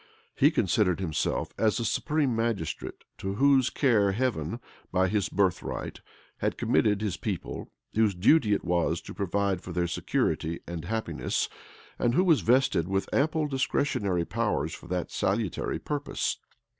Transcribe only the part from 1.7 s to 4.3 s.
the supreme magistrate, to whose care